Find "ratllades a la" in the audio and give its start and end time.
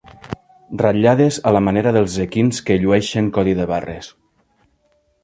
0.81-1.61